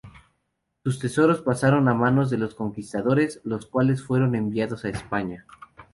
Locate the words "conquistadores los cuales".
2.55-4.01